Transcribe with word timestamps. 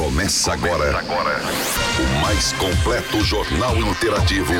Começa 0.00 0.54
agora. 0.54 0.98
agora. 0.98 1.38
O 1.98 2.22
mais 2.22 2.54
completo 2.54 3.22
jornal 3.22 3.76
interativo. 3.76 4.54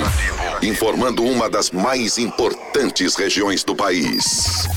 Informando 0.62 1.24
uma 1.24 1.48
das 1.48 1.70
mais 1.70 2.18
importantes 2.18 3.16
regiões 3.16 3.64
do 3.64 3.74
país. 3.74 4.68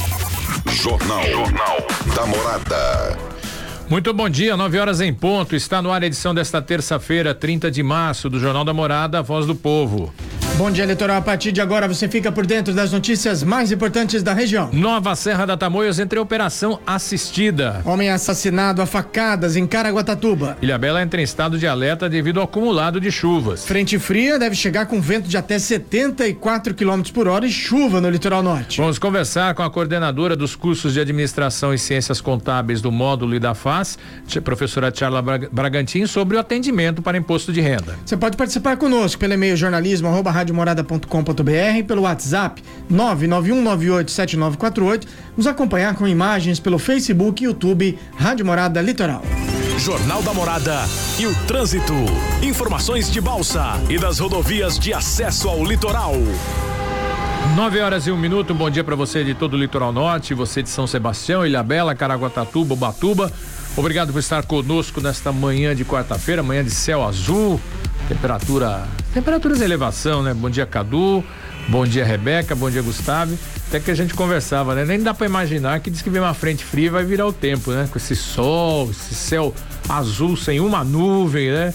Jornal, 0.67 1.21
jornal 1.25 1.77
da 2.15 2.25
Morada. 2.25 3.19
Muito 3.89 4.13
bom 4.13 4.29
dia, 4.29 4.55
9 4.55 4.79
horas 4.79 5.01
em 5.01 5.13
ponto. 5.13 5.53
Está 5.53 5.81
no 5.81 5.91
ar 5.91 6.01
a 6.01 6.05
edição 6.05 6.33
desta 6.33 6.61
terça-feira, 6.61 7.35
30 7.35 7.69
de 7.69 7.83
março, 7.83 8.29
do 8.29 8.39
Jornal 8.39 8.63
da 8.63 8.73
Morada, 8.73 9.21
Voz 9.21 9.45
do 9.45 9.55
Povo. 9.55 10.13
Bom 10.55 10.69
dia, 10.69 10.83
eleitoral. 10.83 11.17
A 11.17 11.21
partir 11.21 11.51
de 11.51 11.59
agora 11.59 11.87
você 11.87 12.07
fica 12.07 12.31
por 12.31 12.45
dentro 12.45 12.75
das 12.75 12.91
notícias 12.91 13.41
mais 13.41 13.71
importantes 13.71 14.21
da 14.21 14.33
região. 14.33 14.69
Nova 14.71 15.15
Serra 15.15 15.47
da 15.47 15.57
Tamoios 15.57 15.97
entre 15.97 16.19
operação 16.19 16.79
assistida. 16.85 17.81
Homem 17.83 18.11
assassinado 18.11 18.79
a 18.79 18.85
facadas 18.85 19.55
em 19.55 19.65
Caraguatatuba. 19.65 20.55
Ilhabela 20.61 21.01
entra 21.01 21.19
em 21.19 21.23
estado 21.23 21.57
de 21.57 21.65
alerta 21.65 22.07
devido 22.07 22.39
ao 22.39 22.43
acumulado 22.43 23.01
de 23.01 23.11
chuvas. 23.11 23.65
Frente 23.65 23.97
fria 23.97 24.37
deve 24.37 24.55
chegar 24.55 24.85
com 24.85 25.01
vento 25.01 25.27
de 25.27 25.35
até 25.37 25.57
74 25.57 26.75
km 26.75 27.01
por 27.11 27.27
hora 27.27 27.47
e 27.47 27.51
chuva 27.51 27.99
no 27.99 28.09
litoral 28.09 28.43
norte. 28.43 28.79
Vamos 28.79 28.99
conversar 28.99 29.55
com 29.55 29.63
a 29.63 29.71
coordenadora 29.71 30.35
dos 30.35 30.55
cursos 30.55 30.93
de 30.93 30.99
administração 30.99 31.73
e 31.73 31.79
ciências 31.79 32.21
contábeis 32.21 32.79
do 32.79 32.91
módulo 32.91 33.33
e 33.33 33.39
da 33.39 33.55
FAS, 33.55 33.97
professora 34.43 34.93
Charla 34.93 35.21
Bragantin, 35.51 36.05
sobre 36.05 36.37
o 36.37 36.39
atendimento 36.39 37.01
para 37.01 37.17
imposto 37.17 37.51
de 37.51 37.59
renda. 37.59 37.97
Você 38.05 38.15
pode 38.15 38.37
participar 38.37 38.77
conosco 38.77 39.19
pelo 39.19 39.33
e-mail 39.33 39.57
jornalismo 39.57 40.09
radiomorada.com.br, 40.43 41.83
pelo 41.87 42.01
WhatsApp 42.03 42.61
991987948, 42.91 45.07
nos 45.37 45.47
acompanhar 45.47 45.95
com 45.95 46.05
imagens 46.07 46.59
pelo 46.59 46.77
Facebook 46.77 47.41
e 47.41 47.47
YouTube 47.47 47.97
Rádio 48.17 48.45
Morada 48.45 48.79
Litoral. 48.81 49.23
Jornal 49.77 50.21
da 50.21 50.33
Morada 50.33 50.81
e 51.17 51.25
o 51.25 51.33
trânsito. 51.47 51.93
Informações 52.43 53.09
de 53.11 53.19
Balsa 53.19 53.81
e 53.89 53.97
das 53.97 54.19
rodovias 54.19 54.77
de 54.77 54.93
acesso 54.93 55.49
ao 55.49 55.63
litoral. 55.63 56.13
9 57.55 57.79
horas 57.79 58.05
e 58.07 58.11
um 58.11 58.17
minuto, 58.17 58.53
bom 58.53 58.69
dia 58.69 58.83
para 58.83 58.95
você 58.95 59.23
de 59.23 59.33
todo 59.33 59.55
o 59.55 59.57
litoral 59.57 59.91
norte, 59.91 60.33
você 60.33 60.63
de 60.63 60.69
São 60.69 60.87
Sebastião, 60.87 61.45
Ilhabela, 61.45 61.93
Caraguatatuba, 61.95 62.73
Ubatuba. 62.73 63.31
Obrigado 63.75 64.13
por 64.13 64.19
estar 64.19 64.45
conosco 64.45 65.01
nesta 65.01 65.31
manhã 65.31 65.75
de 65.75 65.83
quarta-feira, 65.83 66.43
manhã 66.43 66.63
de 66.63 66.71
céu 66.71 67.03
azul, 67.03 67.59
temperatura, 68.07 68.87
temperaturas 69.13 69.61
em 69.61 69.63
elevação, 69.63 70.23
né? 70.23 70.33
Bom 70.33 70.49
dia, 70.49 70.65
Cadu. 70.65 71.23
Bom 71.67 71.85
dia, 71.85 72.03
Rebeca. 72.03 72.55
Bom 72.55 72.69
dia, 72.69 72.81
Gustavo. 72.81 73.37
Até 73.67 73.79
que 73.79 73.91
a 73.91 73.95
gente 73.95 74.13
conversava, 74.13 74.75
né? 74.75 74.83
Nem 74.83 75.01
dá 75.01 75.13
para 75.13 75.25
imaginar 75.25 75.79
que 75.79 75.89
diz 75.89 76.01
que 76.01 76.09
vem 76.09 76.21
uma 76.21 76.33
frente 76.33 76.63
fria 76.63 76.87
e 76.87 76.89
vai 76.89 77.05
virar 77.05 77.27
o 77.27 77.33
tempo, 77.33 77.71
né? 77.71 77.87
Com 77.91 77.97
esse 77.97 78.15
sol, 78.15 78.89
esse 78.89 79.13
céu 79.13 79.53
azul 79.87 80.35
sem 80.35 80.59
uma 80.59 80.83
nuvem, 80.83 81.51
né? 81.51 81.73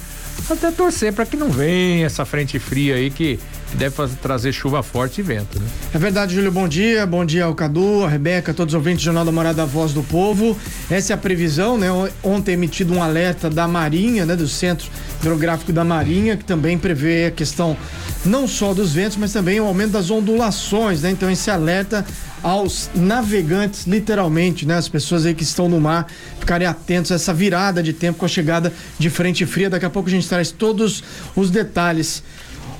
Até 0.48 0.70
torcer 0.70 1.12
para 1.12 1.26
que 1.26 1.36
não 1.36 1.50
venha 1.50 2.06
essa 2.06 2.24
frente 2.24 2.58
fria 2.58 2.94
aí 2.94 3.10
que 3.10 3.38
deve 3.74 3.94
fazer, 3.94 4.16
trazer 4.16 4.52
chuva 4.52 4.82
forte 4.82 5.20
e 5.20 5.22
vento, 5.22 5.58
né? 5.58 5.66
É 5.92 5.98
verdade, 5.98 6.34
Júlio, 6.34 6.50
bom 6.50 6.66
dia. 6.66 7.06
Bom 7.06 7.24
dia 7.24 7.44
ao 7.44 7.54
Cadu, 7.54 8.04
a 8.04 8.08
Rebeca, 8.08 8.54
todos 8.54 8.72
os 8.72 8.78
ouvintes 8.78 9.02
do 9.02 9.04
Jornal 9.04 9.24
da 9.24 9.32
Morada 9.32 9.66
Voz 9.66 9.92
do 9.92 10.02
Povo. 10.02 10.56
Essa 10.90 11.12
é 11.12 11.14
a 11.14 11.18
previsão, 11.18 11.76
né? 11.76 11.88
Ontem 12.22 12.52
emitido 12.52 12.94
um 12.94 13.02
alerta 13.02 13.50
da 13.50 13.68
Marinha, 13.68 14.24
né? 14.24 14.36
Do 14.36 14.48
Centro 14.48 14.88
Hidrográfico 15.20 15.72
da 15.72 15.84
Marinha, 15.84 16.36
que 16.36 16.44
também 16.44 16.78
prevê 16.78 17.26
a 17.26 17.30
questão 17.30 17.76
não 18.24 18.48
só 18.48 18.72
dos 18.72 18.92
ventos, 18.92 19.16
mas 19.16 19.32
também 19.32 19.60
o 19.60 19.66
aumento 19.66 19.92
das 19.92 20.10
ondulações, 20.10 21.02
né? 21.02 21.10
Então 21.10 21.30
esse 21.30 21.50
alerta 21.50 22.06
aos 22.42 22.90
navegantes, 22.94 23.86
literalmente, 23.86 24.66
né? 24.66 24.76
As 24.76 24.88
pessoas 24.88 25.26
aí 25.26 25.34
que 25.34 25.42
estão 25.42 25.68
no 25.68 25.80
mar 25.80 26.06
ficarem 26.38 26.66
atentos 26.66 27.12
a 27.12 27.14
essa 27.14 27.34
virada 27.34 27.82
de 27.82 27.92
tempo 27.92 28.18
com 28.18 28.24
a 28.24 28.28
chegada 28.28 28.72
de 28.98 29.10
frente 29.10 29.44
fria. 29.46 29.70
Daqui 29.70 29.86
a 29.86 29.90
pouco 29.90 30.08
a 30.08 30.12
gente 30.12 30.28
traz 30.28 30.50
todos 30.50 31.02
os 31.34 31.50
detalhes. 31.50 32.22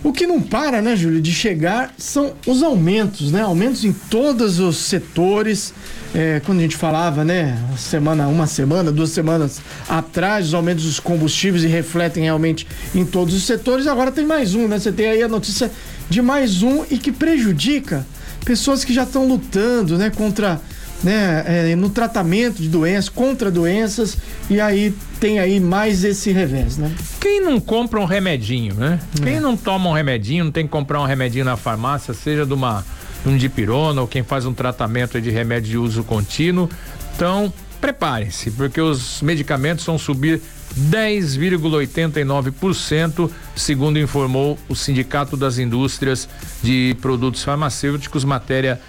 O 0.03 0.13
que 0.13 0.29
não 0.29 0.41
para, 0.41 0.81
né, 0.81 0.95
Júlio, 0.95 1.21
de 1.21 1.33
chegar 1.33 1.93
são 1.99 2.33
os 2.47 2.63
aumentos, 2.63 3.33
né? 3.33 3.43
Aumentos 3.43 3.85
em 3.85 3.93
todos 3.93 4.61
os 4.61 4.77
setores. 4.77 5.75
É, 6.15 6.41
quando 6.47 6.61
a 6.61 6.63
gente 6.63 6.77
falava, 6.77 7.25
né, 7.25 7.59
semana, 7.77 8.29
uma 8.29 8.47
semana, 8.47 8.91
duas 8.91 9.11
semanas 9.11 9.61
atrás, 9.89 10.47
os 10.47 10.55
aumentos 10.55 10.85
dos 10.85 11.01
combustíveis 11.01 11.65
e 11.65 11.67
refletem 11.67 12.23
realmente 12.23 12.67
em 12.95 13.05
todos 13.05 13.35
os 13.35 13.43
setores. 13.43 13.87
Agora 13.87 14.13
tem 14.13 14.25
mais 14.25 14.55
um, 14.55 14.69
né? 14.69 14.79
Você 14.79 14.93
tem 14.93 15.09
aí 15.09 15.23
a 15.23 15.29
notícia 15.29 15.71
de 16.09 16.23
mais 16.23 16.63
um 16.63 16.85
e 16.89 16.97
que 16.97 17.11
prejudica 17.11 18.07
pessoas 18.45 18.85
que 18.85 18.93
já 18.93 19.03
estão 19.05 19.27
lutando, 19.27 19.99
né, 19.99 20.11
contra 20.11 20.61
né, 21.03 21.45
é, 21.47 21.77
no 21.77 21.91
tratamento 21.91 22.61
de 22.61 22.69
doenças, 22.69 23.09
contra 23.09 23.51
doenças, 23.51 24.17
e 24.51 24.61
aí 24.61 24.95
tem 25.21 25.39
aí 25.39 25.61
mais 25.61 26.03
esse 26.05 26.33
revés, 26.33 26.77
né? 26.77 26.93
Quem 27.21 27.41
não 27.41 27.61
compra 27.61 28.01
um 28.01 28.05
remedinho, 28.05 28.75
né? 28.75 28.99
É. 29.21 29.25
Quem 29.25 29.41
não 29.41 29.57
toma 29.57 29.91
um 29.91 29.93
remedinho, 29.93 30.45
não 30.45 30.53
tem 30.53 30.65
que 30.65 30.71
comprar 30.71 31.01
um 31.01 31.05
remedinho 31.07 31.45
na 31.45 31.57
farmácia, 31.57 32.13
seja 32.15 32.45
de 32.45 32.53
uma 32.53 32.85
de 33.25 33.29
um 33.29 33.37
dipirona 33.37 34.01
ou 34.01 34.07
quem 34.07 34.23
faz 34.23 34.47
um 34.47 34.55
tratamento 34.55 35.21
de 35.21 35.31
remédio 35.31 35.71
de 35.71 35.79
uso 35.79 36.05
contínuo. 36.05 36.69
Então, 37.15 37.53
preparem-se, 37.81 38.51
porque 38.53 38.81
os 38.81 39.21
medicamentos 39.23 39.85
vão 39.85 39.99
subir 39.99 40.41
10,89%, 40.77 43.31
segundo 43.57 43.99
informou 43.99 44.59
o 44.69 44.75
Sindicato 44.75 45.37
das 45.37 45.59
Indústrias 45.59 46.29
de 46.63 46.97
Produtos 47.01 47.43
Farmacêuticos, 47.43 48.25
matéria 48.25 48.81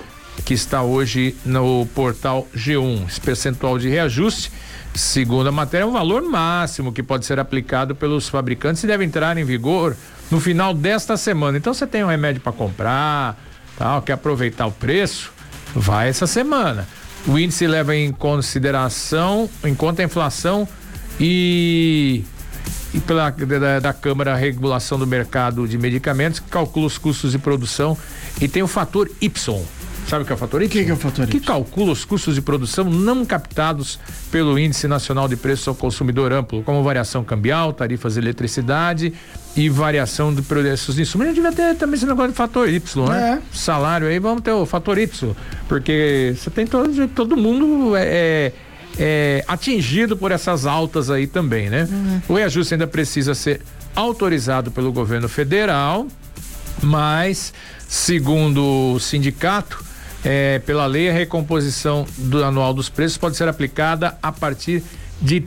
que 0.45 0.53
está 0.53 0.81
hoje 0.81 1.35
no 1.45 1.85
portal 1.87 2.47
G1. 2.55 3.07
Esse 3.07 3.21
percentual 3.21 3.77
de 3.77 3.89
reajuste, 3.89 4.51
segundo 4.93 5.47
a 5.47 5.51
matéria, 5.51 5.83
é 5.83 5.87
um 5.87 5.91
valor 5.91 6.21
máximo 6.21 6.93
que 6.93 7.03
pode 7.03 7.25
ser 7.25 7.39
aplicado 7.39 7.95
pelos 7.95 8.29
fabricantes 8.29 8.83
e 8.83 8.87
deve 8.87 9.03
entrar 9.03 9.37
em 9.37 9.43
vigor 9.43 9.95
no 10.31 10.39
final 10.39 10.73
desta 10.73 11.17
semana. 11.17 11.57
Então 11.57 11.73
você 11.73 11.85
tem 11.85 12.03
um 12.03 12.07
remédio 12.07 12.41
para 12.41 12.51
comprar, 12.51 13.37
tal, 13.77 14.01
quer 14.01 14.13
aproveitar 14.13 14.67
o 14.67 14.71
preço, 14.71 15.31
vai 15.75 16.09
essa 16.09 16.27
semana. 16.27 16.87
O 17.27 17.37
índice 17.37 17.67
leva 17.67 17.95
em 17.95 18.11
consideração, 18.11 19.49
em 19.63 19.75
conta 19.75 20.01
a 20.01 20.05
inflação 20.05 20.67
e 21.19 22.23
e 22.91 22.99
pela 22.99 23.29
da, 23.29 23.79
da 23.79 23.93
Câmara 23.93 24.35
Regulação 24.35 24.97
do 24.97 25.05
Mercado 25.05 25.67
de 25.67 25.77
Medicamentos, 25.77 26.39
que 26.39 26.49
calcula 26.49 26.87
os 26.87 26.97
custos 26.97 27.33
de 27.33 27.37
produção 27.37 27.95
e 28.41 28.47
tem 28.47 28.63
o 28.63 28.67
fator 28.67 29.09
Y 29.21 29.29
Sabe 30.09 30.23
o 30.23 30.25
que 30.25 30.31
é 30.31 30.35
o 30.35 30.39
fator 30.39 30.59
Y? 30.63 30.65
O 30.65 30.69
que, 30.71 30.85
que, 30.85 30.89
é 30.89 30.93
o 30.93 30.97
fator 30.97 31.25
Y? 31.25 31.27
Que 31.27 31.39
calcula 31.39 31.91
os 31.91 32.03
custos 32.03 32.33
de 32.33 32.41
produção 32.41 32.85
não 32.85 33.23
captados 33.23 33.99
pelo 34.31 34.57
Índice 34.57 34.87
Nacional 34.87 35.27
de 35.27 35.35
Preços 35.35 35.67
ao 35.67 35.75
Consumidor 35.75 36.33
Amplo, 36.33 36.63
como 36.63 36.81
variação 36.81 37.23
cambial, 37.23 37.71
tarifas 37.73 38.15
de 38.15 38.19
eletricidade 38.19 39.13
e 39.55 39.69
variação 39.69 40.33
de 40.33 40.41
preços 40.41 40.95
de 40.95 41.03
insumos. 41.03 41.27
A 41.27 41.29
gente 41.29 41.35
devia 41.35 41.51
ter 41.51 41.75
também 41.75 41.95
esse 41.95 42.07
negócio 42.07 42.31
de 42.31 42.37
fator 42.37 42.67
Y, 42.67 43.07
né? 43.07 43.39
É. 43.39 43.55
Salário 43.55 44.07
aí, 44.07 44.17
vamos 44.17 44.41
ter 44.41 44.51
o 44.51 44.65
fator 44.65 44.97
Y, 44.97 45.35
porque 45.67 46.33
você 46.35 46.49
tem 46.49 46.65
todo, 46.65 47.07
todo 47.09 47.37
mundo 47.37 47.95
é, 47.95 48.03
é, 48.07 48.53
é 48.97 49.43
atingido 49.47 50.17
por 50.17 50.31
essas 50.31 50.65
altas 50.65 51.09
aí 51.09 51.27
também, 51.27 51.69
né? 51.69 51.87
Uhum. 51.89 52.21
O 52.29 52.33
reajuste 52.35 52.73
ainda 52.73 52.87
precisa 52.87 53.33
ser 53.35 53.61
autorizado 53.95 54.71
pelo 54.71 54.91
governo 54.91 55.27
federal, 55.27 56.07
mas, 56.81 57.53
segundo 57.87 58.93
o 58.93 58.99
sindicato, 58.99 59.83
é, 60.23 60.59
pela 60.59 60.85
lei, 60.85 61.09
a 61.09 61.13
recomposição 61.13 62.05
do 62.17 62.43
anual 62.43 62.73
dos 62.73 62.89
preços 62.89 63.17
pode 63.17 63.37
ser 63.37 63.47
aplicada 63.47 64.17
a 64.21 64.31
partir 64.31 64.83
de 65.21 65.45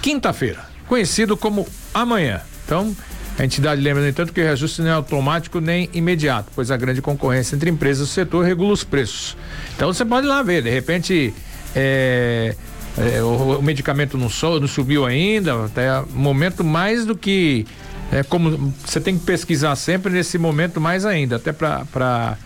quinta-feira, 0.00 0.64
conhecido 0.86 1.36
como 1.36 1.66
amanhã. 1.92 2.40
Então, 2.64 2.94
a 3.38 3.44
entidade 3.44 3.80
lembra, 3.80 4.02
no 4.02 4.08
entanto, 4.08 4.32
que 4.32 4.40
o 4.40 4.44
reajuste 4.44 4.80
não 4.80 4.88
é 4.88 4.92
automático 4.92 5.60
nem 5.60 5.90
imediato, 5.92 6.50
pois 6.54 6.70
a 6.70 6.76
grande 6.76 7.02
concorrência 7.02 7.54
entre 7.54 7.68
empresas 7.68 8.08
do 8.08 8.12
setor 8.12 8.44
regula 8.44 8.72
os 8.72 8.84
preços. 8.84 9.36
Então, 9.74 9.92
você 9.92 10.04
pode 10.04 10.26
ir 10.26 10.28
lá 10.28 10.42
ver, 10.42 10.62
de 10.62 10.70
repente, 10.70 11.34
é, 11.74 12.56
é, 12.98 13.22
o, 13.22 13.58
o, 13.58 13.62
medicamento 13.62 14.16
não, 14.16 14.28
não 14.60 14.68
subiu 14.68 15.04
ainda, 15.04 15.64
até 15.64 16.02
momento 16.14 16.64
mais 16.64 17.04
do 17.04 17.16
que. 17.16 17.66
É 18.10 18.22
como 18.22 18.72
você 18.84 19.00
tem 19.00 19.18
que 19.18 19.24
pesquisar 19.24 19.74
sempre 19.74 20.12
nesse 20.12 20.38
momento 20.38 20.80
mais 20.80 21.04
ainda, 21.04 21.36
até 21.36 21.52
para 21.52 22.38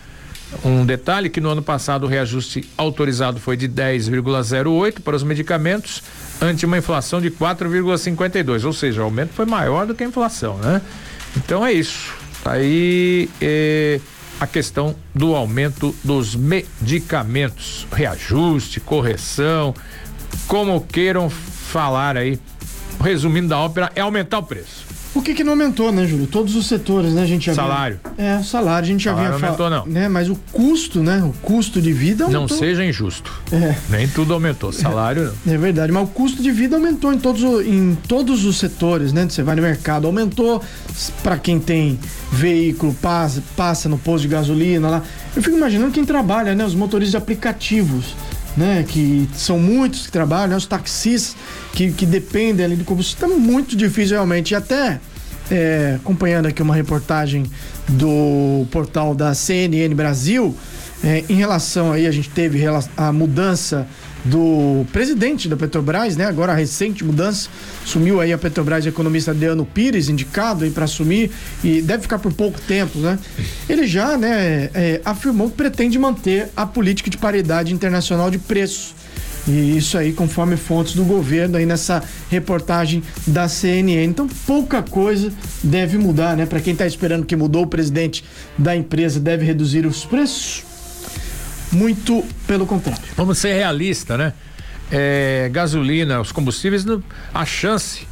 um 0.65 0.85
detalhe 0.85 1.29
que 1.29 1.39
no 1.39 1.49
ano 1.49 1.61
passado 1.61 2.03
o 2.03 2.07
reajuste 2.07 2.67
autorizado 2.77 3.39
foi 3.39 3.55
de 3.55 3.69
10,08 3.69 5.01
para 5.01 5.15
os 5.15 5.23
medicamentos, 5.23 6.03
ante 6.41 6.65
uma 6.65 6.77
inflação 6.77 7.21
de 7.21 7.29
4,52, 7.29 8.65
ou 8.65 8.73
seja, 8.73 9.01
o 9.01 9.05
aumento 9.05 9.33
foi 9.33 9.45
maior 9.45 9.85
do 9.85 9.93
que 9.93 10.03
a 10.03 10.07
inflação, 10.07 10.57
né? 10.57 10.81
Então 11.37 11.65
é 11.65 11.71
isso. 11.71 12.13
Tá 12.43 12.53
aí 12.53 13.29
eh, 13.39 13.99
a 14.39 14.47
questão 14.47 14.95
do 15.13 15.35
aumento 15.35 15.95
dos 16.03 16.35
medicamentos, 16.35 17.87
reajuste, 17.93 18.79
correção, 18.79 19.73
como 20.47 20.81
queiram 20.81 21.29
falar 21.29 22.17
aí 22.17 22.39
resumindo 23.01 23.49
da 23.49 23.59
ópera, 23.59 23.91
é 23.95 24.01
aumentar 24.01 24.39
o 24.39 24.43
preço. 24.43 24.91
O 25.13 25.21
que 25.21 25.33
que 25.33 25.43
não 25.43 25.51
aumentou, 25.53 25.91
né, 25.91 26.07
Júlio? 26.07 26.25
Todos 26.25 26.55
os 26.55 26.67
setores, 26.67 27.11
né? 27.13 27.23
A 27.23 27.25
gente 27.25 27.47
já 27.47 27.53
Salário. 27.53 27.99
Vinha... 28.17 28.29
É, 28.29 28.37
o 28.37 28.43
salário, 28.45 28.85
a 28.85 28.87
gente 28.87 29.03
já 29.03 29.11
salário 29.11 29.37
vinha 29.37 29.49
aumentou, 29.49 29.69
não. 29.69 29.85
Né? 29.85 30.07
Mas 30.07 30.29
o 30.29 30.37
custo, 30.53 31.03
né? 31.03 31.21
O 31.21 31.33
custo 31.41 31.81
de 31.81 31.91
vida 31.91 32.23
aumentou. 32.23 32.47
Não 32.47 32.47
seja 32.47 32.85
injusto. 32.85 33.29
É. 33.51 33.75
Nem 33.89 34.07
tudo 34.07 34.33
aumentou. 34.33 34.71
Salário 34.71 35.33
não. 35.45 35.53
É 35.53 35.57
verdade, 35.57 35.91
mas 35.91 36.03
o 36.03 36.07
custo 36.07 36.41
de 36.41 36.49
vida 36.49 36.77
aumentou 36.77 37.11
em 37.11 37.19
todos, 37.19 37.41
em 37.65 37.97
todos 38.07 38.45
os 38.45 38.57
setores, 38.57 39.11
né? 39.11 39.27
Você 39.27 39.43
vai 39.43 39.57
no 39.57 39.61
mercado, 39.61 40.07
aumentou 40.07 40.63
para 41.21 41.37
quem 41.37 41.59
tem 41.59 41.99
veículo, 42.31 42.93
passa, 42.93 43.43
passa 43.57 43.89
no 43.89 43.97
posto 43.97 44.21
de 44.21 44.29
gasolina 44.29 44.89
lá. 44.89 45.03
Eu 45.35 45.43
fico 45.43 45.57
imaginando 45.57 45.91
quem 45.91 46.05
trabalha, 46.05 46.55
né? 46.55 46.63
Os 46.63 46.73
motoristas 46.73 47.11
de 47.11 47.17
aplicativos 47.17 48.15
né? 48.55 48.85
Que 48.87 49.29
são 49.33 49.59
muitos 49.59 50.05
que 50.05 50.11
trabalham, 50.11 50.57
os 50.57 50.65
taxistas 50.65 51.35
que, 51.73 51.91
que 51.91 52.05
dependem 52.05 52.65
ali 52.65 52.75
do 52.75 52.85
combustível. 52.85 53.27
Está 53.27 53.39
muito 53.39 53.75
difícil 53.75 54.15
realmente. 54.15 54.51
E 54.51 54.55
até 54.55 54.99
é, 55.49 55.97
acompanhando 55.97 56.47
aqui 56.47 56.61
uma 56.61 56.75
reportagem 56.75 57.45
do 57.87 58.65
portal 58.71 59.13
da 59.13 59.33
CNN 59.33 59.93
Brasil, 59.93 60.55
é, 61.03 61.23
em 61.27 61.35
relação 61.35 61.91
aí, 61.91 62.05
a 62.05 62.11
gente 62.11 62.29
teve 62.29 62.61
a 62.95 63.11
mudança 63.11 63.87
do 64.23 64.85
presidente 64.91 65.47
da 65.47 65.57
Petrobras, 65.57 66.15
né? 66.15 66.25
Agora 66.25 66.51
a 66.51 66.55
recente 66.55 67.03
mudança, 67.03 67.49
sumiu 67.85 68.21
aí 68.21 68.31
a 68.31 68.37
Petrobras, 68.37 68.85
economista 68.85 69.31
Adriano 69.31 69.65
Pires, 69.65 70.09
indicado 70.09 70.63
aí 70.63 70.71
para 70.71 70.85
assumir 70.85 71.31
e 71.63 71.81
deve 71.81 72.03
ficar 72.03 72.19
por 72.19 72.33
pouco 72.33 72.59
tempo, 72.61 72.99
né? 72.99 73.17
Ele 73.67 73.87
já, 73.87 74.17
né, 74.17 74.69
é, 74.73 75.01
afirmou 75.03 75.49
que 75.49 75.55
pretende 75.55 75.97
manter 75.97 76.49
a 76.55 76.65
política 76.65 77.09
de 77.09 77.17
paridade 77.17 77.73
internacional 77.73 78.29
de 78.29 78.37
preços. 78.37 78.93
E 79.47 79.75
isso 79.75 79.97
aí, 79.97 80.13
conforme 80.13 80.55
fontes 80.55 80.93
do 80.93 81.03
governo 81.03 81.57
aí 81.57 81.65
nessa 81.65 82.03
reportagem 82.29 83.01
da 83.25 83.47
CNN. 83.47 84.05
Então, 84.05 84.27
pouca 84.45 84.83
coisa 84.83 85.31
deve 85.63 85.97
mudar, 85.97 86.37
né? 86.37 86.45
Para 86.45 86.59
quem 86.59 86.73
está 86.73 86.85
esperando 86.85 87.25
que 87.25 87.35
mudou 87.35 87.63
o 87.63 87.67
presidente 87.67 88.23
da 88.55 88.75
empresa 88.75 89.19
deve 89.19 89.43
reduzir 89.43 89.85
os 89.87 90.05
preços 90.05 90.70
muito 91.71 92.23
pelo 92.45 92.65
contrário. 92.65 93.01
Vamos 93.15 93.37
ser 93.37 93.53
realistas, 93.53 94.17
né? 94.17 94.33
É, 94.91 95.49
gasolina, 95.51 96.19
os 96.19 96.31
combustíveis, 96.31 96.85
a 97.33 97.45
chance, 97.45 98.05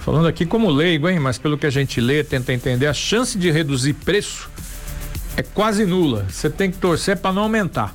falando 0.00 0.26
aqui 0.26 0.44
como 0.44 0.68
leigo, 0.68 1.08
hein? 1.08 1.20
Mas 1.20 1.38
pelo 1.38 1.56
que 1.56 1.66
a 1.66 1.70
gente 1.70 2.00
lê, 2.00 2.24
tenta 2.24 2.52
entender, 2.52 2.86
a 2.86 2.94
chance 2.94 3.38
de 3.38 3.50
reduzir 3.50 3.92
preço 3.94 4.50
é 5.36 5.42
quase 5.42 5.84
nula. 5.84 6.26
Você 6.28 6.50
tem 6.50 6.70
que 6.70 6.78
torcer 6.78 7.16
para 7.18 7.32
não 7.32 7.42
aumentar, 7.42 7.94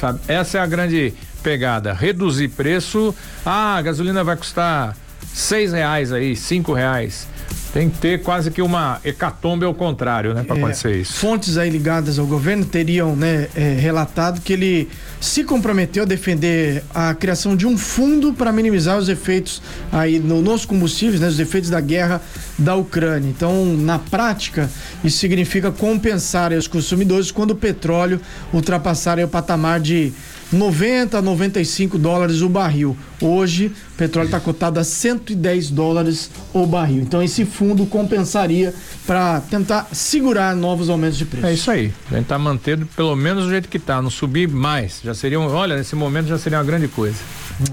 sabe? 0.00 0.20
Essa 0.26 0.58
é 0.58 0.60
a 0.60 0.66
grande 0.66 1.12
pegada. 1.42 1.92
Reduzir 1.92 2.48
preço, 2.48 3.14
ah, 3.44 3.76
a 3.76 3.82
gasolina 3.82 4.24
vai 4.24 4.36
custar 4.36 4.96
seis 5.26 5.72
reais 5.72 6.10
aí, 6.10 6.34
cinco 6.34 6.72
reais. 6.72 7.28
Tem 7.74 7.90
que 7.90 7.98
ter 7.98 8.22
quase 8.22 8.52
que 8.52 8.62
uma 8.62 9.00
hecatombe 9.04 9.64
ao 9.64 9.74
contrário, 9.74 10.32
né, 10.32 10.44
para 10.44 10.54
é, 10.54 10.58
acontecer 10.60 10.96
isso. 10.96 11.14
Fontes 11.14 11.58
aí 11.58 11.68
ligadas 11.68 12.20
ao 12.20 12.26
governo 12.26 12.64
teriam, 12.64 13.16
né, 13.16 13.48
é, 13.52 13.74
relatado 13.74 14.40
que 14.40 14.52
ele 14.52 14.88
se 15.20 15.42
comprometeu 15.42 16.04
a 16.04 16.06
defender 16.06 16.84
a 16.94 17.12
criação 17.14 17.56
de 17.56 17.66
um 17.66 17.76
fundo 17.76 18.32
para 18.32 18.52
minimizar 18.52 18.96
os 18.96 19.08
efeitos 19.08 19.60
aí 19.90 20.20
no, 20.20 20.40
nos 20.40 20.64
combustíveis, 20.64 21.20
né, 21.20 21.26
os 21.26 21.40
efeitos 21.40 21.68
da 21.68 21.80
guerra 21.80 22.22
da 22.56 22.76
Ucrânia. 22.76 23.28
Então, 23.28 23.66
na 23.76 23.98
prática, 23.98 24.70
isso 25.02 25.18
significa 25.18 25.72
compensar 25.72 26.52
os 26.52 26.68
consumidores 26.68 27.32
quando 27.32 27.50
o 27.50 27.56
petróleo 27.56 28.20
ultrapassar 28.52 29.18
o 29.18 29.26
patamar 29.26 29.80
de 29.80 30.12
90 30.52 31.18
a 31.18 31.22
95 31.22 31.98
dólares 31.98 32.40
o 32.40 32.48
barril. 32.48 32.96
Hoje, 33.20 33.72
o 33.94 33.96
petróleo 33.96 34.26
está 34.26 34.40
cotado 34.40 34.78
a 34.78 34.84
110 34.84 35.70
dólares 35.70 36.30
o 36.52 36.66
barril. 36.66 37.02
Então, 37.02 37.22
esse 37.22 37.44
fundo 37.44 37.86
compensaria 37.86 38.74
para 39.06 39.40
tentar 39.40 39.88
segurar 39.92 40.54
novos 40.54 40.88
aumentos 40.90 41.18
de 41.18 41.24
preço. 41.24 41.46
É 41.46 41.52
isso 41.54 41.70
aí. 41.70 41.92
A 42.10 42.14
gente 42.14 42.22
está 42.24 42.38
mantendo 42.38 42.86
pelo 42.94 43.14
menos 43.16 43.44
do 43.44 43.50
jeito 43.50 43.68
que 43.68 43.76
está, 43.76 44.00
não 44.00 44.10
subir 44.10 44.48
mais. 44.48 45.00
Já 45.02 45.14
seria, 45.14 45.40
um, 45.40 45.46
olha, 45.46 45.76
nesse 45.76 45.94
momento 45.94 46.26
já 46.26 46.38
seria 46.38 46.58
uma 46.58 46.64
grande 46.64 46.88
coisa. 46.88 47.18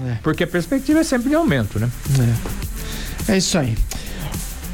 É. 0.06 0.18
Porque 0.22 0.44
a 0.44 0.46
perspectiva 0.46 1.00
é 1.00 1.04
sempre 1.04 1.28
de 1.28 1.34
aumento, 1.34 1.78
né? 1.78 1.90
É. 3.28 3.32
É 3.34 3.38
isso 3.38 3.56
aí. 3.58 3.76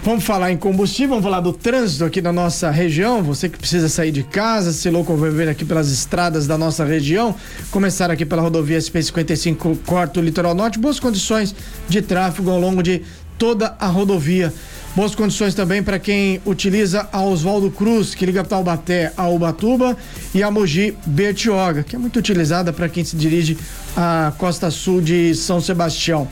Vamos 0.08 0.24
falar 0.24 0.50
em 0.50 0.56
combustível, 0.56 1.10
vamos 1.10 1.24
falar 1.24 1.40
do 1.40 1.52
trânsito 1.52 2.02
aqui 2.02 2.22
na 2.22 2.32
nossa 2.32 2.70
região. 2.70 3.22
Você 3.22 3.46
que 3.46 3.58
precisa 3.58 3.90
sair 3.90 4.10
de 4.10 4.22
casa, 4.22 4.72
se 4.72 4.88
locomover 4.88 5.50
aqui 5.50 5.66
pelas 5.66 5.90
estradas 5.90 6.46
da 6.46 6.56
nossa 6.56 6.82
região. 6.82 7.34
Começar 7.70 8.10
aqui 8.10 8.24
pela 8.24 8.40
rodovia 8.40 8.78
SP55 8.78 9.76
Corto 9.84 10.22
Litoral 10.22 10.54
Norte. 10.54 10.78
Boas 10.78 10.98
condições 10.98 11.54
de 11.90 12.00
tráfego 12.00 12.50
ao 12.50 12.58
longo 12.58 12.82
de 12.82 13.02
toda 13.36 13.76
a 13.78 13.86
rodovia. 13.86 14.50
Boas 14.96 15.14
condições 15.14 15.54
também 15.54 15.82
para 15.82 15.98
quem 15.98 16.40
utiliza 16.46 17.06
a 17.12 17.22
Oswaldo 17.22 17.70
Cruz, 17.70 18.14
que 18.14 18.24
liga 18.24 18.42
Taubaté 18.42 19.12
a 19.14 19.28
Ubatuba, 19.28 19.94
e 20.34 20.42
a 20.42 20.50
Mogi 20.50 20.96
Bertioga, 21.04 21.82
que 21.82 21.94
é 21.94 21.98
muito 21.98 22.18
utilizada 22.18 22.72
para 22.72 22.88
quem 22.88 23.04
se 23.04 23.14
dirige 23.14 23.58
à 23.94 24.32
costa 24.38 24.70
sul 24.70 25.02
de 25.02 25.34
São 25.34 25.60
Sebastião. 25.60 26.26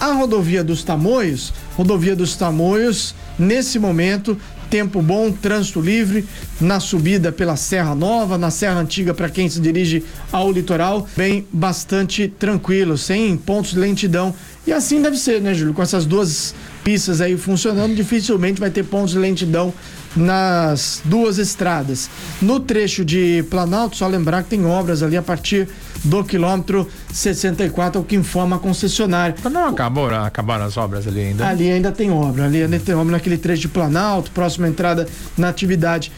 A 0.00 0.14
rodovia 0.14 0.64
dos 0.64 0.82
Tamoios, 0.82 1.52
rodovia 1.76 2.16
dos 2.16 2.34
Tamoios, 2.34 3.14
nesse 3.38 3.78
momento, 3.78 4.34
tempo 4.70 5.02
bom, 5.02 5.30
trânsito 5.30 5.78
livre, 5.78 6.24
na 6.58 6.80
subida 6.80 7.30
pela 7.30 7.54
Serra 7.54 7.94
Nova, 7.94 8.38
na 8.38 8.50
Serra 8.50 8.80
Antiga, 8.80 9.12
para 9.12 9.28
quem 9.28 9.46
se 9.46 9.60
dirige 9.60 10.02
ao 10.32 10.50
litoral, 10.50 11.06
bem 11.14 11.46
bastante 11.52 12.28
tranquilo, 12.38 12.96
sem 12.96 13.36
pontos 13.36 13.72
de 13.72 13.78
lentidão. 13.78 14.34
E 14.66 14.72
assim 14.72 15.02
deve 15.02 15.18
ser, 15.18 15.38
né, 15.38 15.52
Júlio? 15.52 15.74
Com 15.74 15.82
essas 15.82 16.06
duas 16.06 16.54
pistas 16.84 17.20
aí 17.20 17.36
funcionando, 17.36 17.94
dificilmente 17.94 18.60
vai 18.60 18.70
ter 18.70 18.84
pontos 18.84 19.12
de 19.12 19.18
lentidão 19.18 19.72
nas 20.16 21.00
duas 21.04 21.38
estradas. 21.38 22.10
No 22.42 22.58
trecho 22.58 23.04
de 23.04 23.44
Planalto, 23.48 23.96
só 23.96 24.06
lembrar 24.06 24.42
que 24.42 24.50
tem 24.50 24.66
obras 24.66 25.02
ali 25.02 25.16
a 25.16 25.22
partir 25.22 25.68
do 26.02 26.24
quilômetro 26.24 26.88
64, 27.12 28.00
o 28.00 28.04
que 28.04 28.16
informa 28.16 28.56
a 28.56 28.58
concessionária. 28.58 29.34
Então 29.38 29.50
não 29.50 29.68
acabou, 29.68 30.08
acabaram 30.08 30.64
as 30.64 30.76
obras 30.76 31.06
ali 31.06 31.20
ainda? 31.20 31.46
Ali 31.46 31.70
ainda 31.70 31.92
tem 31.92 32.10
obra, 32.10 32.44
ali 32.44 32.62
ainda 32.62 32.78
tem 32.78 32.94
obra 32.94 33.12
naquele 33.12 33.38
trecho 33.38 33.62
de 33.62 33.68
Planalto, 33.68 34.30
próxima 34.30 34.68
entrada 34.68 35.06
na 35.36 35.48
atividade. 35.48 36.10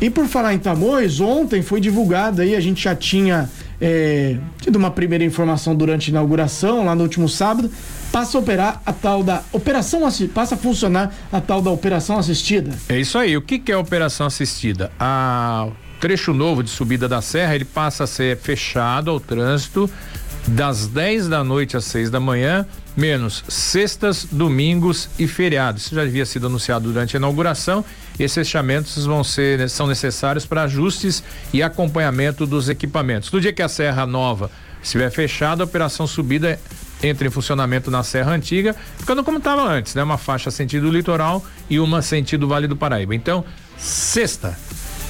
E 0.00 0.08
por 0.08 0.26
falar 0.26 0.54
em 0.54 0.58
Tamoios, 0.58 1.20
ontem 1.20 1.60
foi 1.60 1.80
divulgado 1.80 2.40
aí, 2.40 2.54
a 2.56 2.60
gente 2.60 2.84
já 2.84 2.94
tinha 2.94 3.50
é, 3.80 4.36
tido 4.60 4.76
uma 4.76 4.90
primeira 4.90 5.24
informação 5.24 5.74
durante 5.74 6.08
a 6.08 6.10
inauguração, 6.10 6.84
lá 6.84 6.94
no 6.94 7.02
último 7.02 7.28
sábado, 7.28 7.70
passa 8.12 8.36
a 8.36 8.40
operar 8.40 8.82
a 8.84 8.92
tal 8.92 9.22
da 9.22 9.42
operação 9.52 10.00
passa 10.34 10.54
a 10.54 10.58
funcionar 10.58 11.14
a 11.32 11.40
tal 11.40 11.62
da 11.62 11.70
operação 11.70 12.18
assistida. 12.18 12.76
É 12.88 12.98
isso 12.98 13.18
aí. 13.18 13.36
O 13.36 13.42
que, 13.42 13.58
que 13.58 13.72
é 13.72 13.76
operação 13.76 14.26
assistida? 14.26 14.90
A 14.98 15.68
trecho 16.00 16.32
novo 16.32 16.62
de 16.62 16.70
subida 16.70 17.06
da 17.06 17.20
serra, 17.20 17.54
ele 17.54 17.64
passa 17.64 18.04
a 18.04 18.06
ser 18.06 18.38
fechado 18.38 19.10
ao 19.10 19.20
trânsito 19.20 19.88
das 20.48 20.86
10 20.88 21.28
da 21.28 21.44
noite 21.44 21.76
às 21.76 21.84
6 21.84 22.10
da 22.10 22.18
manhã, 22.18 22.66
menos 22.96 23.44
sextas, 23.46 24.26
domingos 24.30 25.10
e 25.18 25.28
feriados. 25.28 25.82
Isso 25.82 25.94
já 25.94 26.02
havia 26.02 26.24
sido 26.24 26.46
anunciado 26.46 26.90
durante 26.90 27.16
a 27.16 27.18
inauguração. 27.18 27.84
Esses 28.18 28.34
fechamentos 28.34 29.04
vão 29.04 29.22
ser 29.22 29.68
são 29.68 29.86
necessários 29.86 30.46
para 30.46 30.62
ajustes 30.62 31.22
e 31.52 31.62
acompanhamento 31.62 32.46
dos 32.46 32.68
equipamentos. 32.68 33.30
No 33.30 33.40
dia 33.40 33.52
que 33.52 33.62
a 33.62 33.68
Serra 33.68 34.06
Nova 34.06 34.50
estiver 34.82 35.10
fechada, 35.10 35.62
a 35.62 35.66
operação 35.66 36.06
subida 36.06 36.58
entra 37.02 37.26
em 37.26 37.30
funcionamento 37.30 37.90
na 37.90 38.02
Serra 38.02 38.32
Antiga, 38.32 38.74
ficando 38.98 39.24
como 39.24 39.38
estava 39.38 39.62
antes, 39.62 39.94
né? 39.94 40.02
Uma 40.02 40.18
faixa 40.18 40.50
sentido 40.50 40.90
litoral 40.90 41.44
e 41.68 41.80
uma 41.80 42.02
sentido 42.02 42.46
Vale 42.46 42.66
do 42.66 42.76
Paraíba. 42.76 43.14
Então, 43.14 43.44
sexta, 43.76 44.58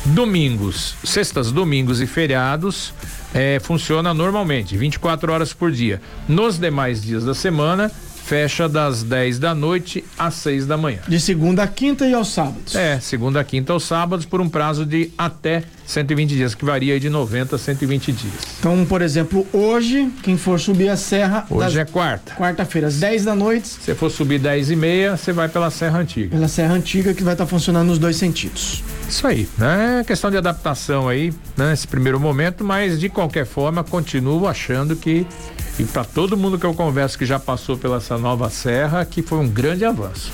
domingos, 0.04 0.94
sextas, 1.04 1.50
domingos 1.52 2.00
e 2.00 2.06
feriados 2.06 2.92
é, 3.34 3.60
funciona 3.60 4.12
normalmente, 4.12 4.76
24 4.76 5.32
horas 5.32 5.52
por 5.52 5.70
dia. 5.70 6.00
Nos 6.28 6.58
demais 6.58 7.02
dias 7.02 7.24
da 7.24 7.34
semana, 7.34 7.90
fecha 8.24 8.68
das 8.68 9.02
10 9.02 9.38
da 9.38 9.54
noite 9.54 10.04
às 10.18 10.34
6 10.34 10.66
da 10.66 10.76
manhã. 10.76 11.00
De 11.08 11.20
segunda 11.20 11.64
a 11.64 11.66
quinta 11.66 12.06
e 12.06 12.14
aos 12.14 12.28
sábados. 12.28 12.74
É, 12.74 13.00
segunda 13.00 13.40
a 13.40 13.44
quinta 13.44 13.72
aos 13.72 13.84
sábados 13.84 14.24
por 14.24 14.40
um 14.40 14.48
prazo 14.48 14.86
de 14.86 15.10
até 15.18 15.64
120 15.90 16.36
dias, 16.36 16.54
que 16.54 16.64
varia 16.64 16.98
de 17.00 17.10
90 17.10 17.56
a 17.56 17.58
120 17.58 18.12
dias. 18.12 18.34
Então, 18.58 18.84
por 18.86 19.02
exemplo, 19.02 19.46
hoje, 19.52 20.10
quem 20.22 20.36
for 20.36 20.60
subir 20.60 20.88
a 20.88 20.96
serra. 20.96 21.44
Hoje 21.50 21.80
é 21.80 21.84
quarta. 21.84 22.34
Quarta-feira, 22.34 22.86
às 22.86 22.96
10 23.00 23.24
da 23.24 23.34
noite. 23.34 23.68
Se 23.68 23.94
for 23.94 24.10
subir 24.10 24.38
10 24.38 24.70
e 24.70 24.76
meia, 24.76 25.16
você 25.16 25.32
vai 25.32 25.48
pela 25.48 25.70
Serra 25.70 25.98
Antiga. 25.98 26.30
Pela 26.30 26.48
Serra 26.48 26.74
Antiga, 26.74 27.12
que 27.12 27.24
vai 27.24 27.34
estar 27.34 27.44
tá 27.44 27.50
funcionando 27.50 27.88
nos 27.88 27.98
dois 27.98 28.16
sentidos. 28.16 28.84
Isso 29.08 29.26
aí, 29.26 29.48
né? 29.58 30.04
Questão 30.06 30.30
de 30.30 30.36
adaptação 30.36 31.08
aí, 31.08 31.32
né? 31.56 31.70
nesse 31.70 31.88
primeiro 31.88 32.20
momento, 32.20 32.64
mas 32.64 33.00
de 33.00 33.08
qualquer 33.08 33.44
forma, 33.44 33.82
continuo 33.82 34.46
achando 34.46 34.94
que 34.94 35.26
e 35.80 35.84
para 35.84 36.04
todo 36.04 36.36
mundo 36.36 36.58
que 36.58 36.66
eu 36.66 36.74
converso 36.74 37.16
que 37.16 37.24
já 37.24 37.38
passou 37.38 37.76
pela 37.76 37.96
essa 37.96 38.18
nova 38.18 38.50
serra, 38.50 39.04
que 39.04 39.22
foi 39.22 39.38
um 39.38 39.48
grande 39.48 39.84
avanço. 39.84 40.30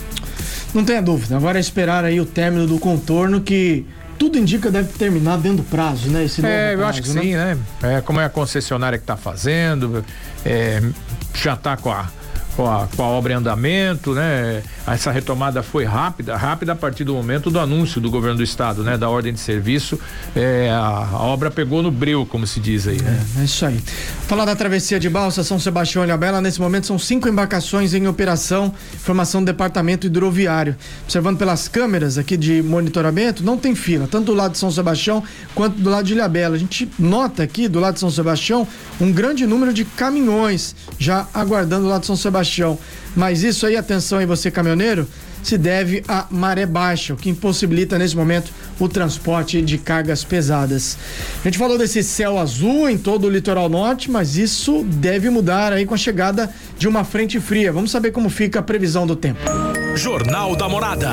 Não 0.75 0.85
tenha 0.85 1.01
dúvida. 1.01 1.37
Agora 1.37 1.59
é 1.59 1.61
esperar 1.61 2.05
aí 2.05 2.21
o 2.21 2.27
término 2.27 2.67
do 2.67 2.79
contorno 2.79 3.41
que 3.41 3.87
tudo 4.19 4.39
indica 4.39 4.71
deve 4.71 4.93
terminar 4.93 5.39
dentro 5.39 5.59
do 5.59 5.65
prazo, 5.65 6.09
né? 6.11 6.25
Esse 6.25 6.45
é, 6.45 6.75
eu 6.75 6.79
prazo, 6.79 6.91
acho 6.91 7.03
que 7.03 7.15
né? 7.15 7.23
sim, 7.23 7.35
né? 7.35 7.59
É, 7.83 8.01
como 8.01 8.21
é 8.21 8.25
a 8.25 8.29
concessionária 8.29 8.99
que 8.99 9.05
está 9.05 9.17
fazendo, 9.17 10.05
é, 10.45 10.83
já 11.35 11.55
está 11.55 11.77
com 11.77 11.91
a 11.91 12.09
com 12.57 12.67
a, 12.69 12.89
com 12.97 13.03
a 13.03 13.07
obra 13.07 13.35
em 13.35 13.37
andamento, 13.37 14.15
né? 14.15 14.63
Essa 14.87 15.11
retomada 15.11 15.63
foi 15.63 15.85
rápida, 15.85 16.37
rápida 16.37 16.73
a 16.73 16.77
partir 16.77 17.05
do 17.05 17.13
momento 17.13 17.51
do 17.51 17.61
anúncio 17.61 18.01
do 18.01 18.11
governo 18.11 18.39
do 18.39 18.43
estado, 18.43 18.83
né? 18.83 18.97
Da 18.97 19.11
ordem 19.11 19.33
de 19.33 19.39
serviço, 19.39 20.01
é, 20.35 20.71
a, 20.71 21.09
a, 21.13 21.23
obra 21.23 21.51
pegou 21.51 21.83
no 21.83 21.91
breu, 21.91 22.25
como 22.25 22.47
se 22.47 22.59
diz 22.59 22.89
aí, 22.89 23.01
né? 23.01 23.23
É, 23.37 23.43
é 23.43 23.45
isso 23.45 23.67
aí. 23.67 23.79
Falar 24.27 24.47
da 24.47 24.57
travessia 24.57 24.99
de 24.99 25.11
balsa 25.11 25.45
São 25.45 25.61
Sebastião 25.61 26.03
e 26.03 26.07
Ilhabela, 26.07 26.41
nesse 26.41 26.61
momento 26.61 26.87
são 26.87 26.99
cinco 26.99 27.29
embarcações 27.29 27.93
em 27.93 28.09
operação, 28.09 28.73
informação 28.95 29.43
do 29.43 29.47
departamento 29.47 30.07
hidroviário. 30.07 30.77
Observando 31.05 31.37
pelas 31.37 31.69
câmeras 31.69 32.17
aqui 32.17 32.37
de 32.37 32.63
monitoramento, 32.63 33.45
não 33.45 33.59
tem 33.59 33.75
fila, 33.75 34.09
tanto 34.11 34.27
do 34.27 34.35
lado 34.35 34.53
de 34.53 34.59
São 34.59 34.71
Sebastião 34.71 35.23
quanto 35.55 35.79
do 35.79 35.91
lado 35.91 36.07
de 36.07 36.15
Ilhabela. 36.15 36.57
A 36.57 36.59
gente 36.59 36.91
nota 36.99 37.43
aqui 37.43 37.69
do 37.69 37.79
lado 37.81 37.95
de 37.95 38.01
São 38.01 38.11
Sebastião 38.11 38.67
um 38.99 39.13
grande 39.13 39.47
número 39.47 39.75
de 39.75 39.85
caminhões 39.85 40.75
já 40.99 41.27
aguardando 41.35 41.87
o 41.87 41.89
lado 41.91 42.01
de 42.01 42.07
São 42.07 42.17
Sebastião. 42.17 42.46
Mas 43.15 43.43
isso 43.43 43.67
aí, 43.67 43.77
atenção 43.77 44.19
aí 44.19 44.27
você 44.27 44.51
caminhoneiro, 44.51 45.09
se 45.43 45.57
deve 45.57 46.03
à 46.09 46.27
maré 46.31 46.67
baixa, 46.67 47.15
o 47.15 47.17
que 47.17 47.31
impossibilita 47.31 47.99
nesse 47.99 48.17
momento 48.17 48.53
o 48.79 48.89
transporte 48.89 49.61
de 49.63 49.79
cargas 49.79 50.25
pesadas. 50.25 50.99
A 51.41 51.45
gente 51.45 51.59
falou 51.59 51.79
desse 51.79 52.03
céu 52.03 52.39
azul 52.39 52.89
em 52.89 52.99
todo 52.99 53.27
o 53.27 53.31
litoral 53.31 53.69
norte, 53.69 54.11
mas 54.11 54.37
isso 54.37 54.85
deve 54.85 55.31
mudar 55.31 55.73
aí 55.73 55.87
com 55.87 55.95
a 55.95 55.99
chegada 55.99 56.51
de 56.79 56.87
uma 56.87 57.05
frente 57.05 57.41
fria. 57.41 57.73
Vamos 57.73 57.91
saber 57.91 58.11
como 58.11 58.29
fica 58.29 58.61
a 58.61 58.63
previsão 58.63 59.07
do 59.07 59.17
tempo. 59.17 59.41
Jornal 59.97 60.55
da 60.55 60.69
Morada. 60.69 61.11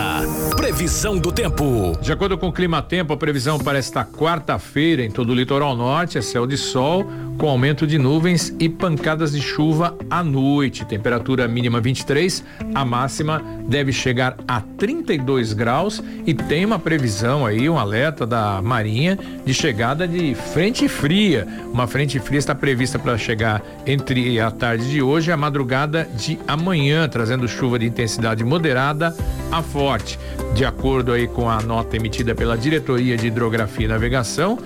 Previsão 0.58 1.17
do 1.17 1.32
tempo. 1.32 1.98
De 2.01 2.12
acordo 2.12 2.38
com 2.38 2.50
o 2.50 2.51
Clima 2.51 2.82
Tempo, 2.82 3.13
a 3.13 3.17
previsão 3.17 3.58
para 3.58 3.77
esta 3.77 4.03
quarta-feira 4.03 5.01
em 5.01 5.10
todo 5.10 5.29
o 5.29 5.36
litoral 5.36 5.74
norte 5.74 6.17
é 6.17 6.22
céu 6.22 6.46
de 6.46 6.58
sol, 6.58 7.05
com 7.38 7.48
aumento 7.48 7.88
de 7.88 7.98
nuvens 7.98 8.53
e 8.60 8.67
pancadas 8.67 9.32
de 9.32 9.41
chuva 9.41 9.98
à 10.10 10.22
noite. 10.22 10.84
Temperatura 10.84 11.48
mínima 11.48 11.79
23, 11.79 12.43
a 12.75 12.84
máxima 12.84 13.41
deve 13.67 13.93
chegar 13.93 14.36
a 14.46 14.60
32 14.60 15.53
graus 15.53 16.03
e 16.25 16.34
tem 16.34 16.65
uma 16.65 16.77
previsão 16.77 17.46
aí, 17.46 17.52
um 17.69 17.77
alerta 17.77 18.25
da 18.25 18.62
Marinha 18.62 19.17
de 19.45 19.53
chegada 19.53 20.07
de 20.07 20.36
frente 20.36 20.88
fria. 20.88 21.48
Uma 21.72 21.88
frente 21.88 22.19
fria 22.19 22.39
está 22.39 22.53
prevista 22.53 23.00
para 23.00 23.17
chegar 23.17 23.62
entre 23.86 24.39
a 24.39 24.51
tarde 24.51 24.89
de 24.89 25.01
hoje 25.01 25.29
e 25.29 25.33
a 25.33 25.38
madrugada 25.38 26.07
de 26.15 26.39
amanhã, 26.48 27.07
trazendo 27.07 27.48
chuva 27.48 27.79
de 27.79 27.86
intensidade 27.86 28.43
moderada 28.43 28.74
moderada 28.74 29.15
a 29.51 29.62
forte. 29.62 30.17
De 30.55 30.65
acordo 30.65 31.12
aí 31.12 31.27
com 31.27 31.50
a 31.50 31.62
nota 31.62 31.95
emitida 31.95 32.33
pela 32.33 32.57
Diretoria 32.57 33.17
de 33.17 33.27
Hidrografia 33.27 33.86
e 33.86 33.89
Navegação, 33.89 34.57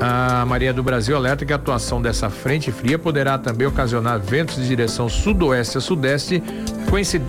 a 0.00 0.44
Maria 0.44 0.72
do 0.72 0.82
Brasil 0.82 1.16
alerta 1.16 1.46
que 1.46 1.52
a 1.52 1.56
atuação 1.56 2.02
dessa 2.02 2.28
frente 2.28 2.72
fria 2.72 2.98
poderá 2.98 3.38
também 3.38 3.66
ocasionar 3.66 4.18
ventos 4.18 4.56
de 4.56 4.66
direção 4.66 5.08
sudoeste 5.08 5.78
a 5.78 5.80
sudeste 5.80 6.42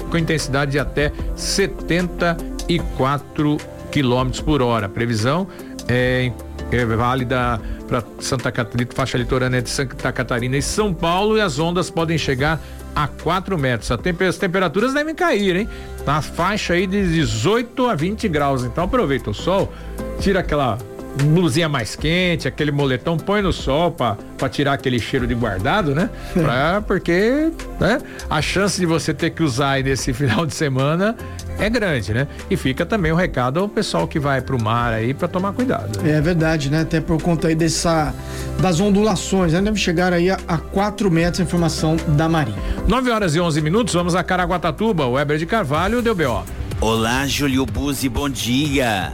com 0.09 0.17
intensidade 0.17 0.71
de 0.71 0.79
até 0.79 1.11
74 1.35 3.57
quilômetros 3.95 4.41
por 4.41 4.61
hora. 4.61 4.89
Previsão 4.89 5.47
é, 5.87 6.29
é 6.69 6.85
válida 6.85 7.61
para 7.87 8.03
Santa 8.19 8.51
Catarina, 8.51 8.89
faixa 8.93 9.17
litorânea 9.17 9.61
de 9.61 9.69
Santa 9.69 10.11
Catarina 10.11 10.57
e 10.57 10.61
São 10.61 10.93
Paulo 10.93 11.37
e 11.37 11.41
as 11.41 11.59
ondas 11.59 11.89
podem 11.89 12.17
chegar 12.17 12.59
a 12.93 13.07
4 13.07 13.57
metros. 13.57 13.89
As 13.89 14.37
temperaturas 14.37 14.93
devem 14.93 15.15
cair, 15.15 15.55
hein? 15.55 15.69
Na 16.05 16.21
faixa 16.21 16.73
aí 16.73 16.85
de 16.85 17.09
18 17.09 17.87
a 17.87 17.95
20 17.95 18.27
graus. 18.27 18.65
Então 18.65 18.83
aproveita 18.83 19.29
o 19.29 19.33
sol, 19.33 19.71
tira 20.19 20.41
aquela 20.41 20.77
blusinha 21.23 21.69
mais 21.69 21.95
quente, 21.95 22.47
aquele 22.47 22.71
moletom, 22.71 23.17
põe 23.17 23.41
no 23.41 23.53
sol 23.53 23.91
para 23.91 24.49
tirar 24.49 24.73
aquele 24.73 24.99
cheiro 24.99 25.25
de 25.25 25.33
guardado, 25.33 25.95
né? 25.95 26.09
Pra, 26.33 26.81
porque 26.81 27.51
né? 27.79 27.99
a 28.29 28.41
chance 28.41 28.79
de 28.79 28.85
você 28.85 29.13
ter 29.13 29.29
que 29.29 29.41
usar 29.41 29.71
aí 29.71 29.83
nesse 29.83 30.11
final 30.13 30.45
de 30.45 30.53
semana 30.53 31.15
é 31.57 31.69
grande, 31.69 32.13
né? 32.13 32.27
E 32.49 32.57
fica 32.57 32.85
também 32.85 33.11
o 33.11 33.15
recado 33.15 33.59
ao 33.59 33.69
pessoal 33.69 34.07
que 34.07 34.19
vai 34.19 34.41
pro 34.41 34.61
mar 34.61 34.93
aí 34.93 35.13
para 35.13 35.27
tomar 35.27 35.53
cuidado. 35.53 36.01
Né? 36.01 36.17
É 36.17 36.21
verdade, 36.21 36.69
né? 36.69 36.81
Até 36.81 36.99
por 36.99 37.21
conta 37.21 37.47
aí 37.47 37.55
dessa 37.55 38.13
das 38.59 38.79
ondulações, 38.79 39.53
né? 39.53 39.61
Deve 39.61 39.79
chegar 39.79 40.11
aí 40.13 40.29
a, 40.29 40.37
a 40.47 40.57
4 40.57 41.09
metros 41.09 41.39
a 41.39 41.43
informação 41.43 41.95
da 42.09 42.27
Marinha. 42.27 42.57
9 42.87 43.09
horas 43.09 43.35
e 43.35 43.39
11 43.39 43.61
minutos, 43.61 43.93
vamos 43.93 44.15
a 44.15 44.23
Caraguatatuba, 44.23 45.05
o 45.05 45.13
Weber 45.13 45.37
de 45.37 45.45
Carvalho, 45.45 46.01
deu 46.01 46.13
BO. 46.13 46.43
Olá, 46.81 47.25
Júlio 47.25 47.65
Buzzi, 47.65 48.09
bom 48.09 48.29
dia. 48.29 49.11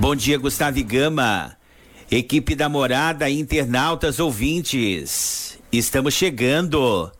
Bom 0.00 0.16
dia, 0.16 0.38
Gustavo 0.38 0.82
Gama. 0.82 1.56
Equipe 2.10 2.54
da 2.54 2.68
Morada, 2.68 3.28
internautas 3.28 4.18
ouvintes. 4.18 5.58
Estamos 5.70 6.14
chegando 6.14 7.12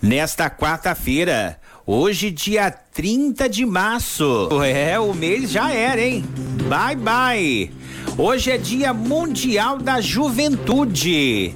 nesta 0.00 0.50
quarta-feira 0.50 1.60
Hoje, 1.84 2.30
dia 2.30 2.70
30 2.70 3.48
de 3.48 3.66
março. 3.66 4.48
É, 4.64 4.98
o 5.00 5.12
mês 5.12 5.50
já 5.50 5.72
era, 5.72 6.00
hein? 6.00 6.24
Bye, 6.68 6.96
bye. 6.96 7.72
Hoje 8.16 8.52
é 8.52 8.56
Dia 8.56 8.94
Mundial 8.94 9.78
da 9.78 10.00
Juventude. 10.00 11.54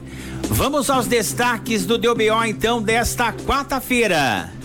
Vamos 0.49 0.91
aos 0.91 1.07
destaques 1.07 1.87
do 1.87 1.97
DBO 1.97 2.45
então 2.45 2.83
desta 2.83 3.33
quarta-feira. 3.33 4.56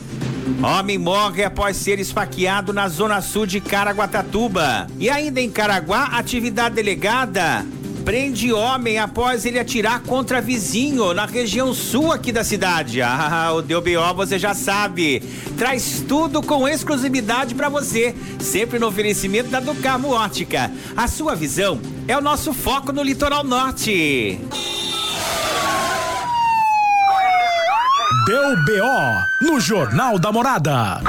Homem 0.63 0.97
morre 0.97 1.43
após 1.43 1.77
ser 1.77 1.99
esfaqueado 1.99 2.73
na 2.73 2.87
zona 2.87 3.21
sul 3.21 3.45
de 3.45 3.59
Caraguatatuba. 3.59 4.87
E 4.99 5.09
ainda 5.09 5.39
em 5.39 5.49
Caraguá, 5.49 6.05
atividade 6.13 6.75
delegada 6.75 7.65
prende 8.01 8.51
homem 8.51 8.97
após 8.97 9.45
ele 9.45 9.59
atirar 9.59 10.01
contra 10.01 10.41
vizinho 10.41 11.13
na 11.13 11.25
região 11.25 11.73
sul 11.73 12.11
aqui 12.11 12.31
da 12.31 12.43
cidade. 12.43 12.99
Ah, 13.33 13.53
o 13.53 13.61
DBO 13.61 14.13
você 14.15 14.37
já 14.37 14.53
sabe. 14.53 15.21
Traz 15.57 16.03
tudo 16.07 16.41
com 16.41 16.67
exclusividade 16.67 17.55
para 17.55 17.69
você, 17.69 18.15
sempre 18.39 18.79
no 18.79 18.87
oferecimento 18.87 19.49
da 19.49 19.59
Ducarmo 19.59 20.09
Ótica. 20.09 20.71
A 20.97 21.07
sua 21.07 21.35
visão 21.35 21.79
é 22.07 22.17
o 22.17 22.21
nosso 22.21 22.51
foco 22.53 22.91
no 22.91 23.03
litoral 23.03 23.43
norte. 23.43 24.39
Deu 28.25 28.55
BO 28.57 29.23
no 29.41 29.59
Jornal 29.59 30.19
da 30.19 30.31
Morada. 30.31 31.01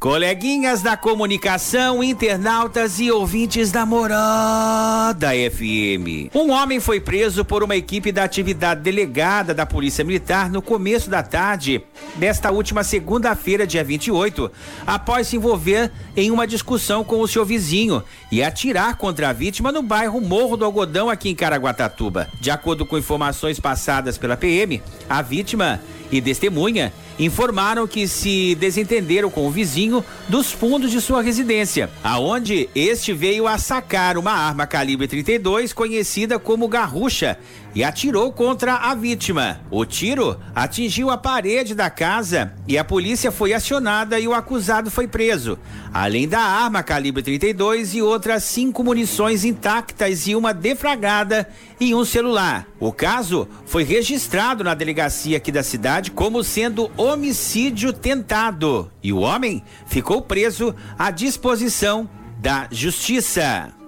Coleguinhas 0.00 0.80
da 0.80 0.96
comunicação, 0.96 2.02
internautas 2.02 2.98
e 2.98 3.12
ouvintes 3.12 3.70
da 3.70 3.84
Morada 3.84 5.28
FM. 5.28 6.34
Um 6.34 6.52
homem 6.52 6.80
foi 6.80 6.98
preso 6.98 7.44
por 7.44 7.62
uma 7.62 7.76
equipe 7.76 8.10
da 8.10 8.24
atividade 8.24 8.80
delegada 8.80 9.52
da 9.52 9.66
Polícia 9.66 10.02
Militar 10.02 10.48
no 10.48 10.62
começo 10.62 11.10
da 11.10 11.22
tarde 11.22 11.84
desta 12.16 12.50
última 12.50 12.82
segunda-feira, 12.82 13.66
dia 13.66 13.84
28, 13.84 14.50
após 14.86 15.26
se 15.26 15.36
envolver 15.36 15.92
em 16.16 16.30
uma 16.30 16.46
discussão 16.46 17.04
com 17.04 17.20
o 17.20 17.28
seu 17.28 17.44
vizinho 17.44 18.02
e 18.32 18.42
atirar 18.42 18.96
contra 18.96 19.28
a 19.28 19.34
vítima 19.34 19.70
no 19.70 19.82
bairro 19.82 20.18
Morro 20.18 20.56
do 20.56 20.64
Algodão, 20.64 21.10
aqui 21.10 21.28
em 21.28 21.34
Caraguatatuba. 21.34 22.26
De 22.40 22.50
acordo 22.50 22.86
com 22.86 22.96
informações 22.96 23.60
passadas 23.60 24.16
pela 24.16 24.34
PM, 24.34 24.82
a 25.10 25.20
vítima 25.20 25.78
e 26.10 26.22
testemunha 26.22 26.90
informaram 27.20 27.86
que 27.86 28.08
se 28.08 28.54
desentenderam 28.54 29.30
com 29.30 29.46
o 29.46 29.50
vizinho 29.50 30.02
dos 30.26 30.50
fundos 30.50 30.90
de 30.90 31.00
sua 31.00 31.22
residência, 31.22 31.90
aonde 32.02 32.68
este 32.74 33.12
veio 33.12 33.46
a 33.46 33.58
sacar 33.58 34.16
uma 34.16 34.32
arma 34.32 34.66
calibre 34.66 35.06
32 35.06 35.74
conhecida 35.74 36.38
como 36.38 36.66
garrucha 36.66 37.38
e 37.74 37.84
atirou 37.84 38.32
contra 38.32 38.74
a 38.74 38.94
vítima. 38.94 39.60
O 39.70 39.84
tiro 39.84 40.38
atingiu 40.54 41.10
a 41.10 41.18
parede 41.18 41.74
da 41.74 41.90
casa 41.90 42.52
e 42.66 42.78
a 42.78 42.84
polícia 42.84 43.30
foi 43.30 43.52
acionada 43.52 44.18
e 44.18 44.26
o 44.26 44.34
acusado 44.34 44.90
foi 44.90 45.06
preso. 45.06 45.58
Além 45.92 46.26
da 46.26 46.40
arma 46.40 46.82
calibre 46.82 47.22
32 47.22 47.94
e 47.94 48.02
outras 48.02 48.44
cinco 48.44 48.82
munições 48.82 49.44
intactas 49.44 50.26
e 50.26 50.34
uma 50.34 50.54
defragada 50.54 51.48
e 51.80 51.94
um 51.94 52.04
celular. 52.04 52.68
O 52.78 52.92
caso 52.92 53.48
foi 53.64 53.82
registrado 53.82 54.62
na 54.62 54.74
delegacia 54.74 55.38
aqui 55.38 55.50
da 55.50 55.62
cidade 55.62 56.10
como 56.10 56.44
sendo 56.44 56.90
homicídio 56.96 57.92
tentado 57.92 58.92
e 59.02 59.12
o 59.12 59.20
homem 59.20 59.64
ficou 59.86 60.20
preso 60.20 60.74
à 60.98 61.10
disposição 61.10 62.08
da 62.38 62.68
justiça. 62.70 63.79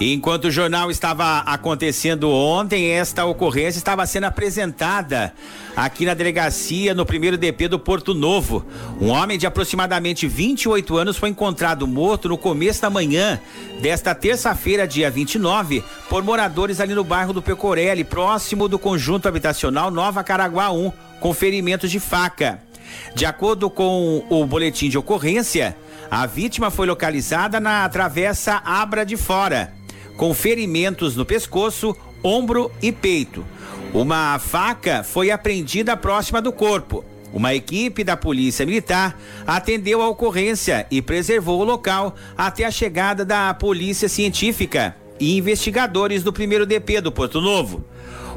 Enquanto 0.00 0.46
o 0.46 0.50
jornal 0.50 0.90
estava 0.90 1.38
acontecendo 1.40 2.28
ontem, 2.28 2.90
esta 2.90 3.24
ocorrência 3.24 3.78
estava 3.78 4.04
sendo 4.06 4.24
apresentada 4.24 5.32
aqui 5.76 6.04
na 6.04 6.14
delegacia 6.14 6.94
no 6.94 7.06
primeiro 7.06 7.38
DP 7.38 7.68
do 7.68 7.78
Porto 7.78 8.12
Novo. 8.14 8.64
Um 9.00 9.10
homem 9.10 9.38
de 9.38 9.46
aproximadamente 9.46 10.26
28 10.26 10.96
anos 10.96 11.16
foi 11.16 11.28
encontrado 11.28 11.86
morto 11.86 12.28
no 12.28 12.38
começo 12.38 12.82
da 12.82 12.90
manhã 12.90 13.38
desta 13.80 14.14
terça-feira, 14.14 14.88
dia 14.88 15.10
29, 15.10 15.84
por 16.08 16.22
moradores 16.24 16.80
ali 16.80 16.94
no 16.94 17.04
bairro 17.04 17.32
do 17.32 17.42
Pecorelli, 17.42 18.02
próximo 18.02 18.68
do 18.68 18.78
conjunto 18.78 19.28
habitacional 19.28 19.90
Nova 19.90 20.24
Caraguá 20.24 20.72
1, 20.72 20.92
com 21.20 21.32
ferimentos 21.32 21.90
de 21.90 22.00
faca. 22.00 22.60
De 23.14 23.24
acordo 23.24 23.70
com 23.70 24.24
o 24.28 24.44
boletim 24.46 24.88
de 24.88 24.98
ocorrência, 24.98 25.76
a 26.10 26.26
vítima 26.26 26.70
foi 26.70 26.86
localizada 26.86 27.60
na 27.60 27.88
travessa 27.88 28.60
Abra 28.64 29.06
de 29.06 29.16
Fora 29.16 29.81
com 30.16 30.32
ferimentos 30.34 31.16
no 31.16 31.24
pescoço, 31.24 31.96
ombro 32.22 32.70
e 32.80 32.92
peito. 32.92 33.44
Uma 33.92 34.38
faca 34.38 35.02
foi 35.02 35.30
apreendida 35.30 35.96
próxima 35.96 36.40
do 36.40 36.52
corpo. 36.52 37.04
Uma 37.32 37.54
equipe 37.54 38.04
da 38.04 38.16
Polícia 38.16 38.66
Militar 38.66 39.18
atendeu 39.46 40.02
a 40.02 40.08
ocorrência 40.08 40.86
e 40.90 41.00
preservou 41.00 41.60
o 41.60 41.64
local 41.64 42.14
até 42.36 42.64
a 42.64 42.70
chegada 42.70 43.24
da 43.24 43.54
Polícia 43.54 44.08
Científica 44.08 44.94
e 45.18 45.36
investigadores 45.36 46.22
do 46.22 46.32
primeiro 46.32 46.66
DP 46.66 47.00
do 47.00 47.10
Porto 47.10 47.40
Novo. 47.40 47.84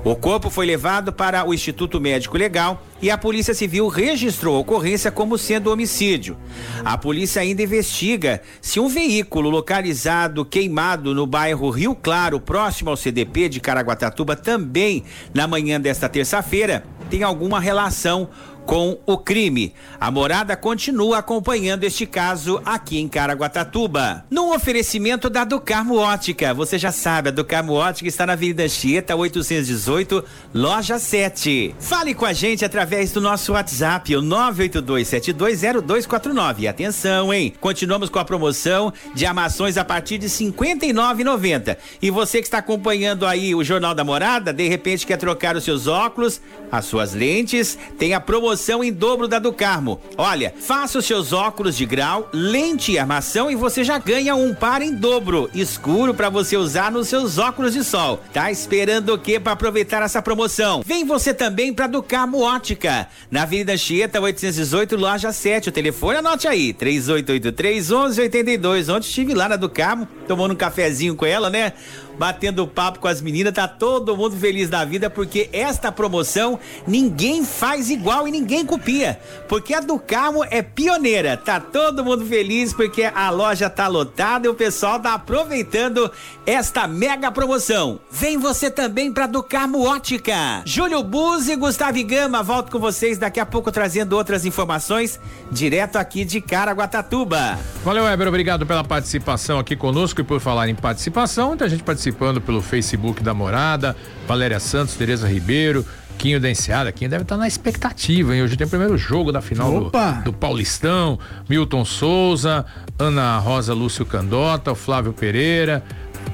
O 0.05 0.15
corpo 0.15 0.51
foi 0.51 0.67
levado 0.67 1.11
para 1.11 1.43
o 1.43 1.51
Instituto 1.51 1.99
Médico 1.99 2.37
Legal 2.37 2.79
e 3.01 3.09
a 3.09 3.17
Polícia 3.17 3.55
Civil 3.55 3.87
registrou 3.87 4.55
a 4.55 4.59
ocorrência 4.59 5.11
como 5.11 5.35
sendo 5.35 5.71
homicídio. 5.71 6.37
A 6.83 6.95
polícia 6.95 7.41
ainda 7.41 7.63
investiga 7.63 8.39
se 8.61 8.79
um 8.79 8.87
veículo 8.87 9.49
localizado 9.49 10.45
queimado 10.45 11.15
no 11.15 11.25
bairro 11.25 11.71
Rio 11.71 11.95
Claro, 11.95 12.39
próximo 12.39 12.91
ao 12.91 12.95
CDP 12.95 13.49
de 13.49 13.59
Caraguatatuba, 13.59 14.35
também 14.35 15.03
na 15.33 15.47
manhã 15.47 15.81
desta 15.81 16.07
terça-feira, 16.07 16.85
tem 17.09 17.23
alguma 17.23 17.59
relação 17.59 18.29
com 18.65 18.97
o 19.05 19.17
crime. 19.17 19.73
A 19.99 20.09
morada 20.09 20.55
continua 20.57 21.19
acompanhando 21.19 21.83
este 21.83 22.05
caso 22.05 22.61
aqui 22.65 22.99
em 22.99 23.07
Caraguatatuba. 23.07 24.25
No 24.29 24.53
oferecimento 24.53 25.29
da 25.29 25.43
Ducarmo 25.43 25.97
Ótica, 25.97 26.53
você 26.53 26.77
já 26.77 26.91
sabe, 26.91 27.29
a 27.29 27.31
Ducarmo 27.31 27.73
Ótica 27.73 28.09
está 28.09 28.25
na 28.25 28.33
Avenida 28.33 28.67
Chieta 28.67 29.15
818, 29.15 30.23
loja 30.53 30.97
7. 30.97 31.75
Fale 31.79 32.13
com 32.13 32.25
a 32.25 32.33
gente 32.33 32.65
através 32.65 33.11
do 33.11 33.21
nosso 33.21 33.53
WhatsApp, 33.53 34.15
o 34.15 34.21
982720249. 34.21 36.67
Atenção, 36.67 37.33
hein? 37.33 37.53
Continuamos 37.59 38.09
com 38.09 38.19
a 38.19 38.25
promoção 38.25 38.91
de 39.13 39.25
armações 39.25 39.77
a 39.77 39.85
partir 39.85 40.17
de 40.17 40.25
R$ 40.25 40.33
59,90. 40.33 41.77
E 42.01 42.09
você 42.09 42.39
que 42.39 42.45
está 42.45 42.57
acompanhando 42.57 43.27
aí 43.27 43.53
o 43.53 43.63
Jornal 43.63 43.93
da 43.93 44.03
Morada, 44.03 44.51
de 44.51 44.67
repente 44.67 45.05
quer 45.05 45.17
trocar 45.17 45.55
os 45.55 45.63
seus 45.63 45.85
óculos, 45.87 46.41
as 46.71 46.85
suas 46.85 47.13
lentes, 47.13 47.77
tem 47.97 48.13
a 48.13 48.19
promoção 48.19 48.54
promoção 48.55 48.83
em 48.83 48.91
dobro 48.91 49.27
da 49.27 49.37
do 49.37 49.51
Carmo. 49.51 49.99
Olha, 50.17 50.53
faça 50.57 50.97
os 50.97 51.05
seus 51.05 51.33
óculos 51.33 51.75
de 51.75 51.85
grau, 51.85 52.29
lente 52.31 52.93
e 52.93 52.97
armação 52.97 53.51
e 53.51 53.55
você 53.55 53.83
já 53.83 53.97
ganha 53.97 54.33
um 54.33 54.53
par 54.53 54.81
em 54.81 54.93
dobro, 54.93 55.49
escuro 55.53 56.13
para 56.13 56.29
você 56.29 56.55
usar 56.55 56.89
nos 56.89 57.09
seus 57.09 57.37
óculos 57.37 57.73
de 57.73 57.83
sol. 57.83 58.21
Tá 58.33 58.49
esperando 58.49 59.13
o 59.13 59.17
que 59.17 59.39
para 59.39 59.51
aproveitar 59.51 60.01
essa 60.01 60.21
promoção? 60.21 60.81
Vem 60.85 61.03
você 61.03 61.33
também 61.33 61.73
para 61.73 61.87
do 61.87 62.01
Carmo 62.01 62.41
Ótica, 62.41 63.07
na 63.29 63.43
Avenida 63.43 63.75
Chieta 63.77 64.21
818, 64.21 64.95
loja 64.95 65.33
7. 65.33 65.69
O 65.69 65.71
telefone 65.71 66.19
anote 66.19 66.47
aí, 66.47 66.73
3883 66.73 67.89
1182. 67.89 68.89
Ontem 68.89 69.07
estive 69.07 69.33
lá 69.33 69.49
na 69.49 69.57
do 69.57 69.69
Carmo, 69.69 70.07
tomando 70.27 70.53
um 70.53 70.57
cafezinho 70.57 71.15
com 71.15 71.25
ela, 71.25 71.49
né? 71.49 71.73
Batendo 72.17 72.67
papo 72.67 72.99
com 72.99 73.07
as 73.07 73.21
meninas, 73.21 73.53
tá 73.53 73.67
todo 73.67 74.15
mundo 74.15 74.35
feliz 74.35 74.69
da 74.69 74.83
vida 74.85 75.09
porque 75.09 75.49
esta 75.51 75.91
promoção 75.91 76.59
ninguém 76.87 77.43
faz 77.45 77.89
igual 77.89 78.27
e 78.27 78.31
ninguém 78.31 78.65
copia, 78.65 79.19
porque 79.47 79.73
a 79.73 79.79
do 79.79 79.99
Carmo 79.99 80.43
é 80.49 80.61
pioneira. 80.61 81.37
Tá 81.37 81.59
todo 81.59 82.03
mundo 82.03 82.25
feliz 82.25 82.73
porque 82.73 83.03
a 83.03 83.29
loja 83.29 83.69
tá 83.69 83.87
lotada 83.87 84.47
e 84.47 84.49
o 84.49 84.53
pessoal 84.53 84.99
tá 84.99 85.13
aproveitando 85.13 86.11
esta 86.45 86.87
mega 86.87 87.31
promoção. 87.31 87.99
Vem 88.11 88.37
você 88.37 88.69
também 88.69 89.11
para 89.11 89.27
do 89.27 89.43
Carmo 89.43 89.85
Ótica. 89.85 90.61
Júlio 90.65 91.03
Buzzi 91.03 91.53
e 91.53 91.55
Gustavo 91.55 92.03
Gama, 92.03 92.43
volto 92.43 92.71
com 92.71 92.79
vocês 92.79 93.17
daqui 93.17 93.39
a 93.39 93.45
pouco 93.45 93.71
trazendo 93.71 94.13
outras 94.13 94.45
informações 94.45 95.19
direto 95.51 95.97
aqui 95.97 96.25
de 96.25 96.41
Caraguatatuba. 96.41 97.57
Valeu, 97.83 98.03
Weber, 98.03 98.27
obrigado 98.27 98.65
pela 98.65 98.83
participação 98.83 99.59
aqui 99.59 99.75
conosco 99.75 100.21
e 100.21 100.23
por 100.23 100.39
falar 100.39 100.69
em 100.69 100.75
participação, 100.75 101.49
muita 101.49 101.69
gente 101.69 101.83
participa 101.83 102.04
participando 102.05 102.39
pelo 102.39 102.61
Facebook 102.61 103.23
da 103.23 103.33
Morada, 103.33 103.95
Valéria 104.27 104.59
Santos, 104.59 104.95
Tereza 104.95 105.27
Ribeiro, 105.27 105.83
Quinho 106.17 106.39
da 106.39 106.49
Enseada, 106.49 106.91
Quinho 106.91 107.09
deve 107.09 107.23
estar 107.23 107.35
na 107.35 107.47
expectativa, 107.47 108.35
hein? 108.35 108.43
Hoje 108.43 108.55
tem 108.55 108.67
o 108.67 108.69
primeiro 108.69 108.97
jogo 108.97 109.31
da 109.31 109.41
final 109.41 109.71
do, 109.71 109.91
do, 110.23 110.33
Paulistão, 110.33 111.17
Milton 111.49 111.83
Souza, 111.83 112.65
Ana 112.99 113.37
Rosa 113.39 113.73
Lúcio 113.73 114.05
Candota, 114.05 114.71
o 114.71 114.75
Flávio 114.75 115.13
Pereira. 115.13 115.83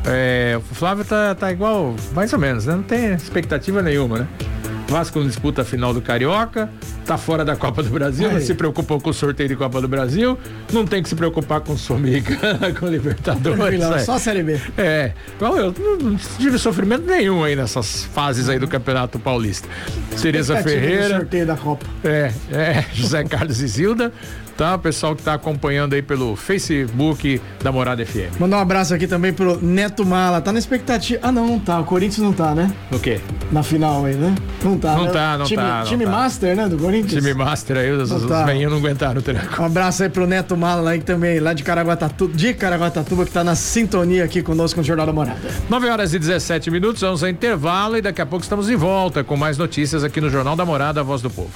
É, 0.05 0.59
o 0.59 0.75
Flávio 0.75 1.05
tá, 1.05 1.35
tá 1.35 1.51
igual, 1.51 1.95
mais 2.13 2.33
ou 2.33 2.39
menos, 2.39 2.65
né? 2.65 2.75
Não 2.75 2.83
tem 2.83 3.13
expectativa 3.13 3.81
nenhuma, 3.81 4.19
né? 4.19 4.27
Vasco 4.91 5.19
não 5.19 5.25
disputa 5.25 5.61
a 5.61 5.65
final 5.65 5.93
do 5.93 6.01
Carioca, 6.01 6.69
tá 7.05 7.17
fora 7.17 7.45
da 7.45 7.55
Copa 7.55 7.81
do 7.81 7.89
Brasil, 7.89 8.27
Aí. 8.27 8.33
não 8.33 8.41
se 8.41 8.53
preocupou 8.53 8.99
com 8.99 9.09
o 9.09 9.13
sorteio 9.13 9.47
de 9.47 9.55
Copa 9.55 9.79
do 9.79 9.87
Brasil, 9.87 10.37
não 10.71 10.85
tem 10.85 11.01
que 11.01 11.07
se 11.07 11.15
preocupar 11.15 11.61
com 11.61 11.77
Sul-Americana, 11.77 12.73
com 12.77 12.87
Libertadores. 12.87 13.79
Não, 13.79 13.95
é. 13.95 13.99
Só 13.99 14.15
a 14.15 14.19
Série 14.19 14.43
B. 14.43 14.59
É. 14.77 15.13
Bom, 15.39 15.57
eu 15.57 15.73
não, 15.79 16.09
não 16.11 16.17
tive 16.37 16.57
sofrimento 16.57 17.05
nenhum 17.05 17.41
aí 17.41 17.55
nessas 17.55 18.03
fases 18.03 18.49
aí 18.49 18.59
do 18.59 18.67
Campeonato 18.67 19.17
Paulista. 19.17 19.67
Tereza 20.21 20.61
Ferreira. 20.61 21.19
sorteio 21.19 21.45
da 21.45 21.55
Copa. 21.55 21.85
É, 22.03 22.33
é, 22.51 22.85
José 22.93 23.23
Carlos 23.23 23.61
e 23.61 23.67
Zilda 23.67 24.11
tá? 24.61 24.75
O 24.75 24.79
pessoal 24.79 25.15
que 25.15 25.23
tá 25.23 25.33
acompanhando 25.33 25.93
aí 25.93 26.03
pelo 26.03 26.35
Facebook 26.35 27.41
da 27.63 27.71
Morada 27.71 28.05
FM. 28.05 28.39
Mandar 28.39 28.57
um 28.57 28.59
abraço 28.59 28.93
aqui 28.93 29.07
também 29.07 29.33
pro 29.33 29.59
Neto 29.59 30.05
Mala. 30.05 30.39
Tá 30.39 30.53
na 30.53 30.59
expectativa. 30.59 31.19
Ah, 31.23 31.31
não, 31.31 31.47
não 31.47 31.59
tá. 31.59 31.79
O 31.79 31.83
Corinthians 31.83 32.23
não 32.23 32.31
tá, 32.31 32.53
né? 32.53 32.71
O 32.91 32.99
quê? 32.99 33.19
Na 33.51 33.63
final 33.63 34.05
aí, 34.05 34.13
né? 34.13 34.35
Não 34.63 34.77
tá. 34.81 34.95
Não 34.95 35.05
né? 35.05 35.11
tá, 35.11 35.37
não 35.37 35.45
time, 35.45 35.61
tá. 35.61 35.79
Não 35.79 35.85
time 35.85 36.05
tá. 36.05 36.11
Master, 36.11 36.55
né? 36.55 36.67
Do 36.67 36.77
Corinthians. 36.77 37.23
Time 37.23 37.33
Master 37.33 37.77
aí, 37.77 37.91
os, 37.91 38.11
os 38.11 38.25
tá. 38.25 38.45
não 38.45 38.77
aguentaram 38.77 39.19
o 39.19 39.21
treco. 39.21 39.61
Um 39.61 39.65
abraço 39.65 40.03
aí 40.03 40.09
pro 40.09 40.27
Neto 40.27 40.57
Mala 40.57 40.91
aí 40.91 41.01
também, 41.01 41.39
lá 41.39 41.53
de 41.53 41.63
Caraguatatuba, 41.63 42.35
de 42.35 42.53
Caraguatatuba, 42.53 43.25
que 43.25 43.31
tá 43.31 43.43
na 43.43 43.55
sintonia 43.55 44.23
aqui 44.23 44.41
conosco 44.41 44.75
com 44.75 44.81
o 44.81 44.83
Jornal 44.83 45.05
da 45.05 45.13
Morada. 45.13 45.39
9 45.69 45.89
horas 45.89 46.13
e 46.13 46.19
17 46.19 46.71
minutos, 46.71 47.01
vamos 47.01 47.23
ao 47.23 47.29
intervalo 47.29 47.97
e 47.97 48.01
daqui 48.01 48.21
a 48.21 48.25
pouco 48.25 48.43
estamos 48.43 48.67
de 48.67 48.75
volta 48.75 49.23
com 49.23 49.37
mais 49.37 49.57
notícias 49.57 50.03
aqui 50.03 50.19
no 50.19 50.29
Jornal 50.29 50.55
da 50.55 50.65
Morada, 50.65 51.01
a 51.01 51.03
Voz 51.03 51.21
do 51.21 51.29
Povo. 51.29 51.51